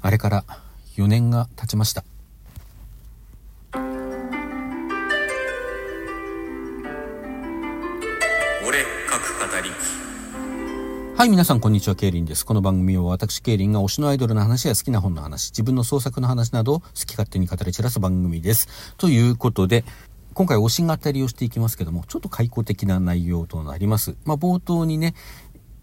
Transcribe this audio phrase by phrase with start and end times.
[0.00, 0.44] あれから
[0.96, 2.04] 4年が経ちました
[8.66, 9.70] 俺各語り
[11.16, 11.96] はい、皆さん、こんにちは。
[11.96, 12.46] ケイリンです。
[12.46, 18.94] この番組は私、ケイリンが推しのアイドルの話や好きな本の話、自分の創作の話などを好き勝手に語り散らす番組です。
[18.98, 19.84] ということで、
[20.32, 24.14] 今回推し語りをしていきますけども、ちょっと開口的な内容となります。
[24.24, 25.16] まあ、冒頭にね、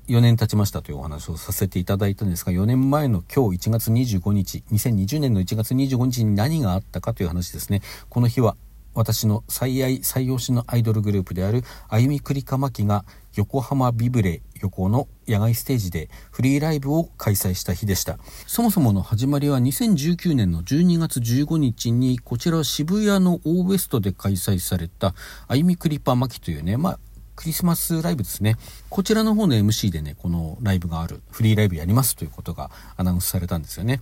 [0.07, 7.81] 4年経ちましたというお話をさせていただいたんですが、4年前の今日1月25日、2020年の1月25日に何があったかという話ですね。
[8.09, 8.55] この日は
[8.95, 13.03] 私の最愛最推しのアイドルグループであるあゆみくりかまきが
[13.35, 25.13] 横浜ビブレ横の野外ステージでフリーライブを開催した日でしたそもそもの始まりは2019年の12月15日にこちら渋谷のオーウエストで開催された
[25.49, 26.99] あゆみくりぱまきというねまあ
[27.35, 28.55] クリスマスライブですね。
[28.89, 34.01] こちらの方の MC でね、このライブがある、フリーライブやりますということがアナウンスされたんですよね。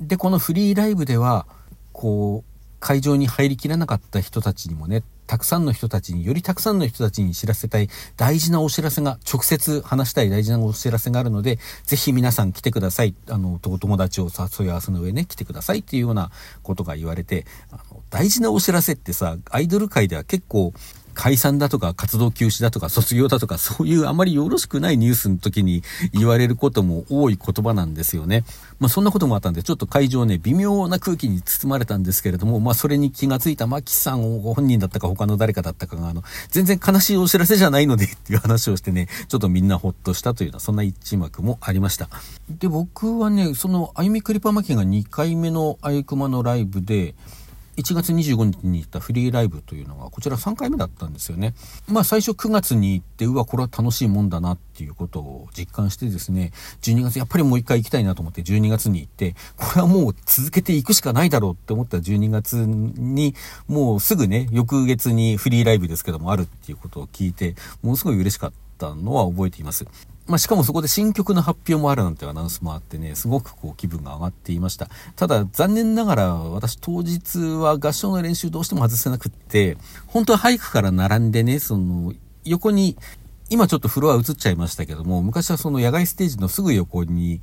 [0.00, 1.46] で、このフリーライブでは、
[1.92, 13.14] こう、会場に入りきらなかった人たちにもね、たくさんの人たちに、よりたくさんの人たちに知らせたい大事なお知らせが、直接話したい大事なお知らせがあるので、ぜひ皆さん来てください。
[13.30, 16.30] あの、お友達を誘い合わせの上ね、来てくださいっていうような
[16.62, 20.72] ことが言われて、あの大事なお知らせってさ、アイドル界では結構、
[21.14, 28.44] 解散だとか活動休止だとか卒業だとかそういうあまりよろしくないニュースの時に言われることも多い言葉なんですよね。
[28.80, 42.08] まあそんなこともあったんでちょっと会場ね微妙な空気に包まれたんですけれどもまあそれに気がついたマキさんご本人だったか他の誰かだったかがあの全然悲しいお知らせじゃないのでっていう話をしてねちょっとみんなほっとしたというようなそんな一幕もありました。
[42.50, 47.14] で僕はねそのあゆみくりぱまきが2回目のあゆくまのライブで
[47.76, 51.54] 1月25日に行ったフリーライブというのがこちら3回目だったんですよね。
[51.88, 56.52] まあ最初9月に行ってうわこれは楽しいもんだなっていうことを実感してですね
[56.82, 63.34] 12月やっぱりもう一回行きたいなと思って12月に行ってこれはもう続けていくしかないだろうって思った12月に
[63.66, 69.86] もうすぐね翌月にフリーライブですけどもあるっていうことを聞いてものすごい嬉しかったたのは覚えています。
[70.26, 74.88] まあ、しかもそこで新曲の発表もあるなんてアナウンスもあってね、すごくこう気分が上がっていました。
[75.16, 79.76] ただ残念ながら私当日は合唱の練習どうしても外せなくって、
[80.06, 82.14] 本当は俳句から並んでね、その
[82.44, 82.96] 横に、
[83.50, 87.42] 今ちょっとフロア映っちゃいましたけども、昔はその野外ステージのすぐ横に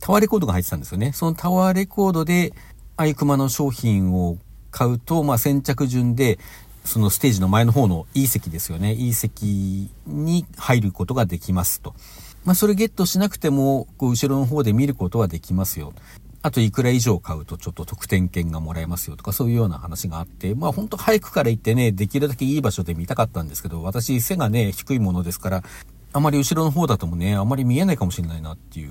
[0.00, 1.12] タワーレコードが入ってたんですよね。
[1.12, 2.52] そのタワーレコードで
[2.96, 4.38] アイクマの商品を
[4.72, 6.40] 買うと、まあ、先着順で
[6.84, 8.94] そのステージの前の方のいい席ですよね。
[8.94, 11.94] E 席に入ることができますと。
[12.44, 15.92] まあ、それゲットしなくても、こう、後ろの方で見ることはできますよ。
[16.40, 25.64] あといくら以上買うとちょっと特典券がもらえますよとかそういうような話があって、まあ本当早くから行ってね、できるだけいい場所で見たかったんですけど、私背がね、低いものですから、
[26.12, 28.90] あまり後ろの方だともね、あまり見えないかもしれないなっていう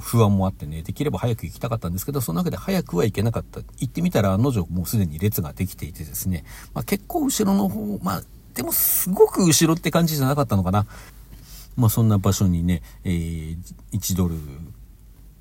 [0.00, 3.60] 不安もあってね、できれば早く行きたかったんですけど、その中で早くは行けなかった。
[3.78, 8.22] 行ってみたら、案の定もうすでに列ができていてですね、まあ、結構後ろの方、まあ、
[8.54, 10.86] でもすごく後ろって感じじゃなかったのかな。
[11.76, 13.58] まあ、そんな場所にね、えー、
[13.92, 14.36] 1ドル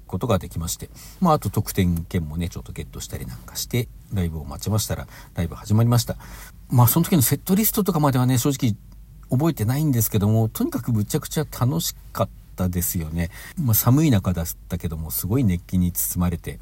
[0.08, 0.90] ことができまして、
[1.22, 6.18] まあ、あと特典券もね、ちょっとゲットしたりなんかして、ライブを待ちましたら、ライブ始まりました。
[6.70, 8.76] まあ、その時のセットリストとかまではね、正直
[9.38, 13.30] 覚えてないんですけども、とにかくむちゃくちゃ楽しかったですよね。
[13.60, 16.60] まあ、寒い中だったけども、すごい熱気に包まれて。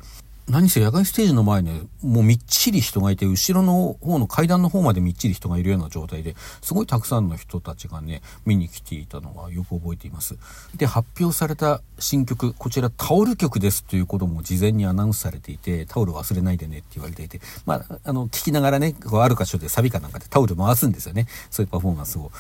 [0.51, 10.35] 何せ野外ステージの前ね、もうみっちり人がいて、後ろの方の階段の方までみっちり人がいるような状態で、すごいたくさんの人たちがね、見に来ていたのがよく覚えています。
[10.75, 21.27] で、発表された新曲、こちらタオル曲ですということも事前にアナウンスされていて、タオル忘れないでねって言われていて、まあ、あの、聞きながらね、こうある箇所でサビかなんかでタオル回すんですよね。
[21.49, 22.31] そういうパフォーマンスを。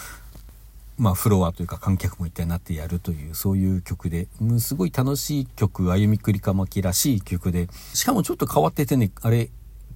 [1.01, 9.49] まあ、フロアというか観客も一体になってやるというそういう曲で、うん、すごい楽しい曲歩みくりかまきらしい曲でしかもちょっと変わっててねあれ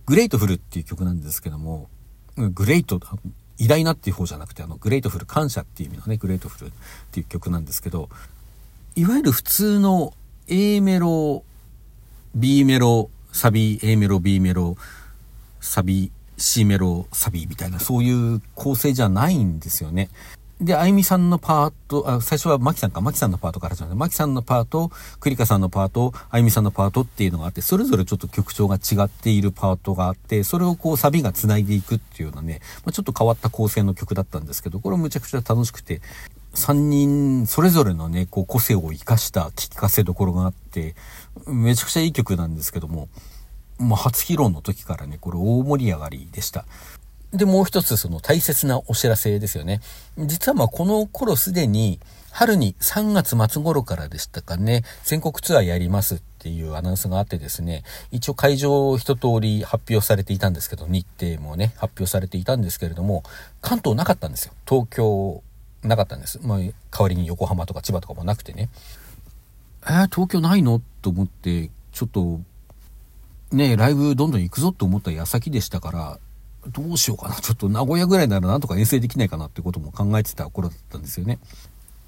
[0.08, 1.90] Grateful っていう曲なんですけども
[2.36, 3.00] great
[3.60, 6.72] 偉大なっていう方じゃなくてあの grateful 感謝っていう意味のね Grateful っ
[7.12, 8.10] ていう曲なんですけど
[8.96, 10.12] いわゆる普通の
[10.48, 11.44] A メロ
[12.34, 14.76] B メロサビ A メロ B メロ
[15.62, 20.10] サビ C メロサビみたいなそういう構成じゃないんですよね。
[20.62, 36.02] で、あゆみさんのパート、あ最初はマキさんか、マキさんのパートからじゃなくて、マキさんのパート、クリカさんのパート、あゆみさんのパートっていうのがあって、それぞれちょっと曲調が違っているパートがあって、それをこうサビが繋いでいくっていうようなね、まあ、ちょっと変わった構成の曲だったんですけど、これむちゃくちゃ楽しくて、
[36.54, 40.96] 3人それぞれのね、こう個性を生かした聴かせどころがあって、
[41.48, 43.10] めちゃくちゃいい曲なんですけども、
[43.78, 46.66] まあ、初披露の時からね、これ大盛り上がりでした。
[47.34, 49.82] で、もう一つその大切なお知らせですよね。
[50.18, 52.00] 実はまあこの頃すでに
[52.32, 63.24] 春に3月末頃からでしたかね、全国ツアーやりますっていうアナウンスがあってですね、一応会場を一通り発表されていたんですけど、日程もね、発表されていたんですけれども、
[63.62, 64.54] 関東なかったんですよ。
[64.68, 65.42] 東京
[65.82, 66.40] なかったんです。
[66.44, 68.70] まあ、代わりに横浜とか千葉とかもなくてね。
[69.84, 70.82] えー、東京ないの？
[71.02, 72.42] と思って、ちょっと、
[73.52, 76.20] ね、ライブどんどん行くぞと思った矢先でしたから、
[76.68, 77.36] どうしようかな。
[77.42, 81.40] ちょっと名古屋ぐらいならなんとか遠征できないかなってことも考えてた頃だったんですよね。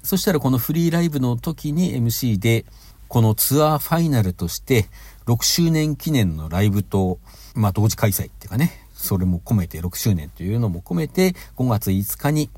[0.02, 2.64] そしたらこのフリーライブの時に MC で、
[3.08, 4.86] このツアーファイナルとして、
[5.26, 7.18] 6周年記念のライブと、
[7.54, 12.50] まあ同時開催っていうかね、それも込めて6周年というのも込めて、5月5日に、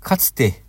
[0.00, 0.62] かつて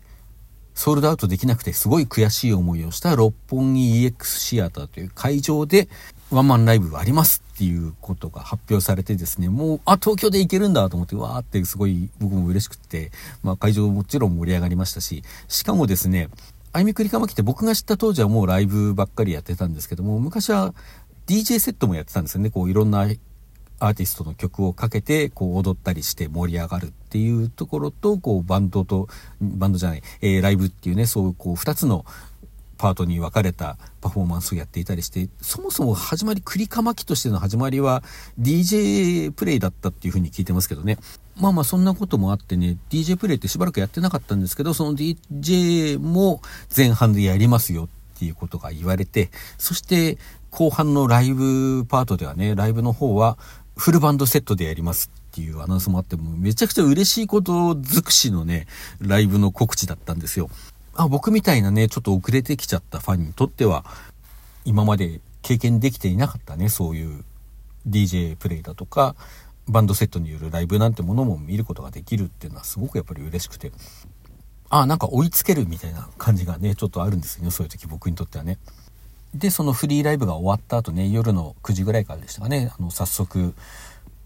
[0.74, 5.88] ソールドアウトできなくてすごい悔しい思いをした六本木 EX シアターという会場で
[6.31, 13.12] ワンマンライブがありますっていうことが発表されてですね、もう、あ、東京で行けるんだと思って、わーってすごい僕も嬉しくって、
[13.42, 16.27] まあ会場もちろん盛り上がりましたし、しかもですね、
[16.74, 20.74] あいみくりかまきって僕が知った当時はもうライブばっかりやってたんですけども、昔は
[21.25, 22.50] DJ セットもやってたんですよね。
[22.50, 23.07] こういろんな
[23.80, 29.07] アーティストの曲をかけて、こう踊ったりして盛り上がるっていうところと、こうバンドと、
[29.39, 32.06] バンドじゃない、えー、ライブっていうね、そうこう二つの
[32.77, 38.03] パートに分かれたパフォーマンスをやっていたりして、そもそも始まり、栗かまきとしての始まりは
[38.39, 40.97] DJ プレイだったっていう風に聞いてますけどね。
[41.39, 46.41] まあまあそんなこともあってね、DJ プレイってしばらくやってなかったんですけど、その DJ も
[46.75, 50.17] 前半でやりますよっていうことが言われて、そして
[50.51, 53.37] 後半のライブパートではね、ライブの方は
[53.75, 58.67] フルバンドセットでやりますっていうアナウンスもあって、もめちゃくちゃ嬉しいこと尽くしのね、
[58.99, 60.49] ライブの告知だったんですよ。
[60.95, 63.85] あ僕みたいなね、ちょっと遅れてきちゃったファンにとっては、
[64.65, 67.23] 今まで経験できていなかったね、そういう
[67.87, 69.15] DJ プレイだとか、
[69.67, 73.71] バンドセットによるライブなんてものも見ることができるっていうのはすごくやっぱり嬉しくて、
[74.69, 78.59] あ、なんか追いつけるみたいな感じがね、ちょっとあるんですよね、そういう時僕にとってはね。
[79.33, 83.55] で、そのフリーライブが終わった後ね、夜の9時ぐらいからでしたかね、あの、早速、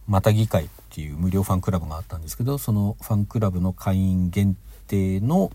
[0.07, 5.51] また議会っていう無料ファンクラブがあったんですけど、そのファンクラブの会員限定の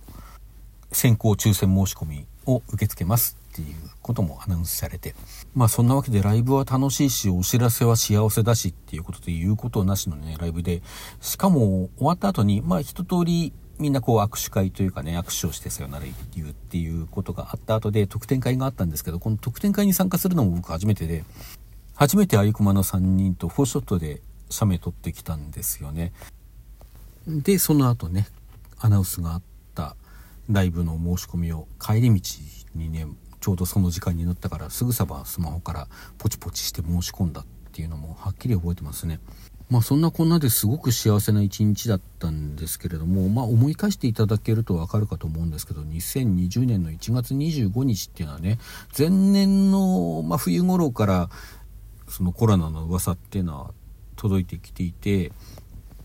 [0.92, 5.14] 先行抽選申し込みを受け付けますっていうこともアナウンスされて。
[5.54, 10.82] まあそんなわけでライブは楽しいし、お知らせは幸せだしっていうことで言うことなしのね、ライブで。
[11.20, 16.04] しかも終わった後に、まあ一通りみんなこう握手会というかね、握手をしてさよなら
[16.34, 21.24] 言うっていうことがあった後で特典会があったんですけど、この特典会に参加するのも僕初めてで、
[21.94, 26.12] 初めてアイコマの3人とフォーショットで写メ撮ってきたんですよね。
[27.26, 28.28] で、その後ね、
[28.78, 29.42] アナウンスがあっ
[29.74, 29.96] た
[30.50, 32.20] ライブの申し込みを帰り道
[32.74, 33.06] にね
[33.40, 39.18] ちょうどその時間になったからすぐさまスマホからポチポチして申し込んだっていうのもはっきり覚えてますね。
[39.72, 48.58] まあそんなこんなですごく幸せな一日だったんですけれども、まあ思い返していただけるとわかるかと思うんですけど、2020年の1月25日っていうのはね、
[48.96, 51.30] 前年の、ま、冬頃から
[52.06, 53.70] そのコロナの噂っていうのは
[54.16, 55.32] 届いてきていて、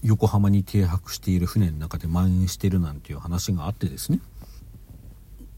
[0.07, 4.19] 横浜に停泊している船の中で蔓延してるなんていう話があってですね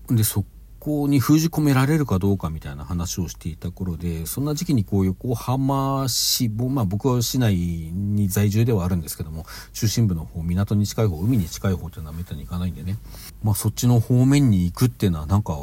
[0.09, 0.43] でそ
[0.79, 12.97] こに封じ込められるかどうかみたいな話をしていた頃でそんな時期にこう横浜市、まあ、僕は市内に在住ではあるんですけども中心部の方港に近い方海に近い方っていうのはめったに行かないんでね、
[13.43, 15.55] まあ、そっちの方面に行くっていうのはなんか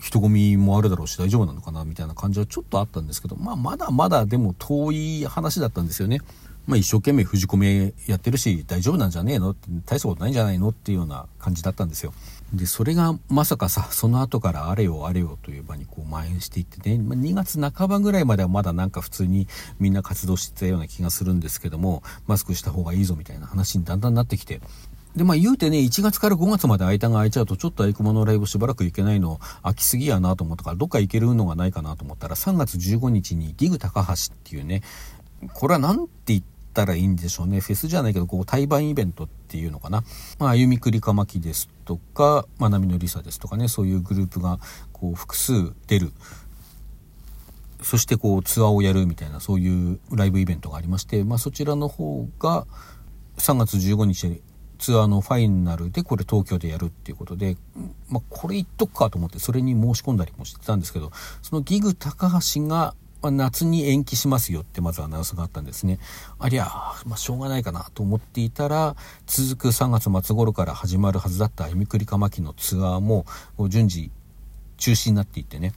[0.00, 6.20] 人混みもあるだろうし大丈夫なのかなみたいな感じはちょっとあったんですけど、まあ、まだまだでも遠い話だったんですよね。
[6.66, 9.54] まあ、一生懸命封じ込めやってるし大丈夫なんじゃねえの？
[9.84, 10.70] 大したことないんじゃないの？
[10.70, 12.12] っていうような感じだったんですよ。
[12.52, 19.48] でそれがまさかさその後からあれよあれよという場にこう蔓延していってね、まあ、2月半ばぐらいまではまだなんか普通に
[19.80, 24.60] みんな活動してたような気がするんですけどもマスクした方がいいぞみたいな話にだんだんなってきて。
[25.16, 34.82] で、まあ言うてね、1月から5月まで間が空いちゃうと、ちょっとアイクマのライブしばらく行けないの、飽きすぎやなと思ったから、どっか行けるのがないかなと思ったら、3月15日にギグ高橋っていうね、
[35.54, 37.60] これは何て言ってったらいいんでしょうね。
[37.60, 40.04] フェスじゃないけど、こう、対バンイベントっていうのかな。
[40.38, 44.60] まあ、あゆみくりかまきですとか、まなみのりさですとかね、そういうグループが、
[44.92, 46.12] こう、複数出る。
[47.82, 52.66] そしてこうツアーをやるみたいなそういうライブイベントがありまして、まあ、そちらの方が
[53.36, 54.42] 3月15日
[54.78, 57.58] ツアーのファイナルでこれ東京でやるっていうことで、
[58.08, 62.94] まあ、これ言っとくかと思ってそれに申し込んだりもしてたんですけどそのギグ高橋が
[63.26, 65.98] まあ、夏に延期しますよってまずアナウンスがあったんですね。
[66.38, 66.66] ありゃ、
[67.06, 68.94] まあ、しょうがないかなと思っていたら、
[69.26, 73.26] 続く3月末頃から始まるはずだったあゆみくりかまきのツアーも
[73.68, 74.12] 順次
[74.76, 75.72] 中止になっていってね。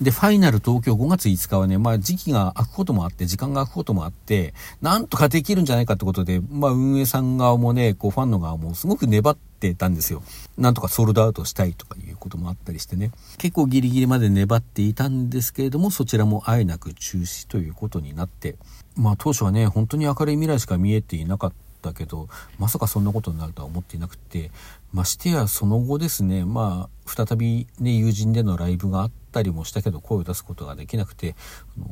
[0.00, 10.24] で、ファイナル東京5月5日はね、まあ時期が空くこともあって、時間が空くこともあって、なんとかできるんじゃないかってことで、まあ運営さん側もね、こうファンの側もすごく粘ってたんですよ。
[10.58, 13.12] なんとかソールドアウトしたいとかいうこともあったりしてね。
[13.38, 18.56] 結構ギリギリまで粘っていたんですけれども、そちらもあえなく中止ということになって、
[18.96, 21.52] まあ当初はね、本当に明るい未来しか見えていなかっ
[21.84, 24.50] たけど、まさかそんなことになるとは思っていなくて、
[24.92, 31.36] ましてやその後ですね、まあ再びね、友人でのライブがあったりもしたけど、声を出すことができなくて、
[31.76, 31.86] あの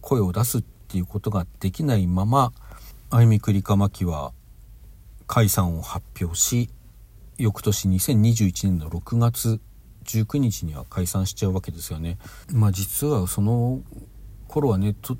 [0.00, 2.52] 声を出すっていうことができないまま、
[3.10, 4.32] あゆみくりかまきは
[5.26, 6.70] 解散を発表し、
[7.36, 9.60] 翌年2021年の6月
[10.04, 12.18] 19日には解散しちゃうわけですよね。
[12.52, 13.82] まあ実はその
[14.48, 15.12] 頃はね、ち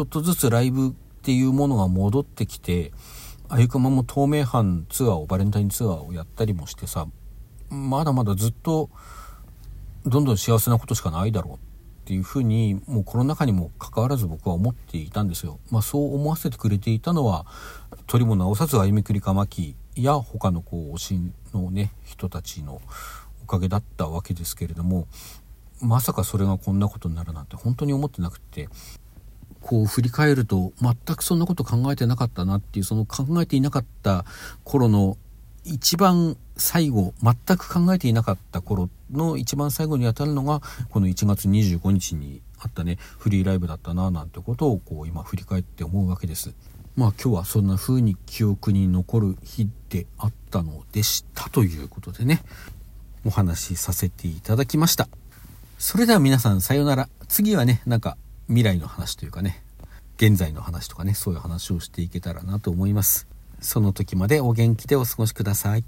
[0.00, 2.92] ょっとずつライブっていうものが戻ってきて、
[3.48, 7.06] あゆくまも透明版ツアーを、バレンタインツアーをやったりもしてさ、
[7.70, 8.90] まだまだずっと、
[10.04, 11.58] どんどん幸せなことしかないだろうっ
[12.06, 15.60] ていうふうに、もうコロナ禍にもかかわらず僕は思っていたんですよ。
[15.70, 17.46] まあそう思わせてくれていたのは、
[18.06, 21.20] 鳥も直さず歩みくりかまきや他のこう推し
[21.54, 22.80] のね、人たちの
[23.44, 25.06] おかげだったわけですけれども、
[25.80, 28.68] まさかそれがこんなことになるなんて本当に思ってなくて、
[29.66, 34.24] こう振り返ると全くそんなこと考えてなかったなっていうその考えていなかった
[34.62, 35.18] 頃の
[35.64, 46.54] 一番最後全く考えていなかった頃の一番最後にあたるのがこの1月25日にあったねフリーライブだったななんてことをこう今振り返って思うわけです。
[46.94, 52.44] まあ今日はそんな風に記憶に残る日であったのでしたということでね
[53.24, 55.08] お話しさせていただきました。
[55.76, 57.08] それでは皆さんさようなら。
[57.26, 58.16] 次はねなんか
[58.48, 59.62] 未来の話というかね、
[60.16, 63.26] 現在の話とかね、そういう話をしていけたらなと思います。
[63.60, 65.84] その時までお元気でお過ごしください。